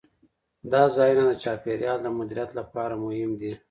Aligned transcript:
دا 0.71 0.83
ځایونه 0.95 1.23
د 1.27 1.33
چاپیریال 1.43 1.99
د 2.03 2.07
مدیریت 2.17 2.49
لپاره 2.59 2.93
مهم 3.03 3.31
دي. 3.41 3.51